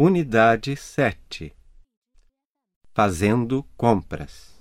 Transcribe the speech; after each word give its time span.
Unidade 0.00 0.76
7 0.76 1.52
Fazendo 2.94 3.64
compras. 3.76 4.54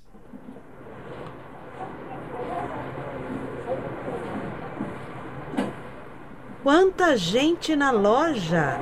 Quanta 6.64 7.16
gente 7.16 7.76
na 7.76 7.92
loja! 7.92 8.80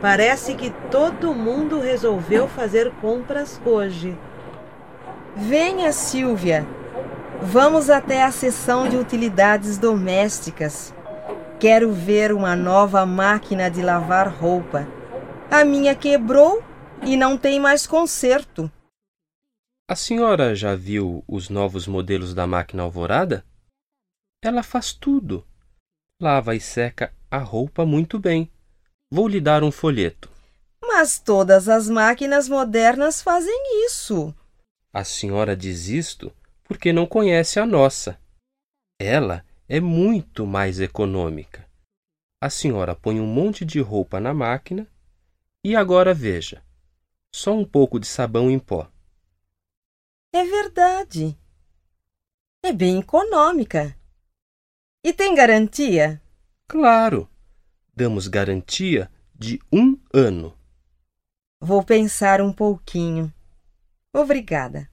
Parece 0.00 0.54
que 0.54 0.70
todo 0.88 1.34
mundo 1.34 1.80
resolveu 1.80 2.46
fazer 2.46 2.92
compras 3.00 3.60
hoje. 3.66 4.16
Venha, 5.34 5.92
Silvia. 5.92 6.64
Vamos 7.42 7.90
até 7.90 8.22
a 8.22 8.30
seção 8.30 8.88
de 8.88 8.96
utilidades 8.96 9.76
domésticas. 9.78 10.94
Quero 11.58 11.92
ver 11.92 12.30
uma 12.32 12.54
nova 12.54 13.04
máquina 13.04 13.68
de 13.68 13.82
lavar 13.82 14.28
roupa. 14.28 14.86
A 15.50 15.64
minha 15.64 15.96
quebrou 15.96 16.62
e 17.02 17.16
não 17.16 17.38
tem 17.38 17.58
mais 17.58 17.86
conserto. 17.86 18.70
A 19.88 19.96
senhora 19.96 20.54
já 20.54 20.74
viu 20.74 21.24
os 21.26 21.48
novos 21.48 21.86
modelos 21.86 22.34
da 22.34 22.46
máquina 22.46 22.82
Alvorada? 22.82 23.42
Ela 24.44 24.62
faz 24.62 24.92
tudo. 24.92 25.46
Lava 26.20 26.54
e 26.54 26.60
seca 26.60 27.14
a 27.30 27.38
roupa 27.38 27.86
muito 27.86 28.18
bem. 28.18 28.52
Vou 29.10 29.26
lhe 29.26 29.40
dar 29.40 29.64
um 29.64 29.72
folheto. 29.72 30.30
Mas 30.84 31.18
todas 31.18 31.66
as 31.66 31.88
máquinas 31.88 32.46
modernas 32.46 33.22
fazem 33.22 33.86
isso. 33.86 34.34
A 34.92 35.02
senhora 35.02 35.56
diz 35.56 35.88
isto 35.88 36.30
porque 36.62 36.92
não 36.92 37.06
conhece 37.06 37.58
a 37.58 37.64
nossa. 37.64 38.20
Ela 39.00 39.42
é 39.66 39.80
muito 39.80 40.46
mais 40.46 40.78
econômica. 40.78 41.66
A 42.38 42.50
senhora 42.50 42.94
põe 42.94 43.18
um 43.18 43.26
monte 43.26 43.64
de 43.64 43.80
roupa 43.80 44.20
na 44.20 44.34
máquina 44.34 44.86
e 45.68 45.76
agora 45.76 46.14
veja: 46.14 46.64
só 47.30 47.52
um 47.52 47.64
pouco 47.64 48.00
de 48.00 48.06
sabão 48.06 48.50
em 48.50 48.58
pó. 48.58 48.90
É 50.32 50.42
verdade. 50.42 51.38
É 52.62 52.72
bem 52.72 53.00
econômica. 53.00 53.94
E 55.04 55.12
tem 55.12 55.34
garantia? 55.34 56.22
Claro! 56.66 57.28
Damos 57.94 58.28
garantia 58.28 59.10
de 59.34 59.60
um 59.70 60.00
ano. 60.12 60.56
Vou 61.60 61.84
pensar 61.84 62.40
um 62.40 62.52
pouquinho. 62.52 63.32
Obrigada. 64.10 64.90